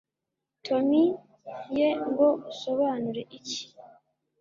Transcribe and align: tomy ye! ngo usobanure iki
tomy 0.65 1.03
ye! 1.77 1.89
ngo 2.09 2.27
usobanure 2.51 3.21
iki 3.37 3.63